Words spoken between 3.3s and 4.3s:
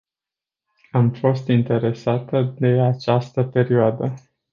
perioadă.